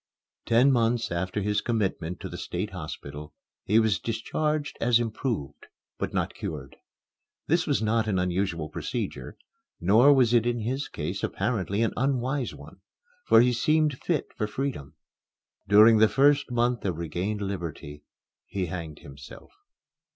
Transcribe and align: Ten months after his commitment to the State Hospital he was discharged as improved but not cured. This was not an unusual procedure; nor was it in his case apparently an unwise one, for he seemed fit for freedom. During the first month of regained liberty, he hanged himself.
Ten 0.47 0.71
months 0.71 1.11
after 1.11 1.41
his 1.41 1.61
commitment 1.61 2.19
to 2.21 2.27
the 2.27 2.35
State 2.39 2.71
Hospital 2.71 3.35
he 3.65 3.77
was 3.79 3.99
discharged 3.99 4.75
as 4.81 4.99
improved 4.99 5.67
but 5.99 6.11
not 6.11 6.33
cured. 6.33 6.75
This 7.45 7.67
was 7.67 7.83
not 7.83 8.07
an 8.07 8.17
unusual 8.17 8.67
procedure; 8.67 9.37
nor 9.79 10.11
was 10.11 10.33
it 10.33 10.47
in 10.47 10.61
his 10.61 10.87
case 10.87 11.23
apparently 11.23 11.83
an 11.83 11.93
unwise 11.95 12.55
one, 12.55 12.81
for 13.27 13.41
he 13.41 13.53
seemed 13.53 13.99
fit 14.01 14.33
for 14.35 14.47
freedom. 14.47 14.95
During 15.67 15.99
the 15.99 16.09
first 16.09 16.49
month 16.49 16.83
of 16.83 16.97
regained 16.97 17.41
liberty, 17.43 18.03
he 18.47 18.65
hanged 18.65 19.01
himself. 19.01 19.51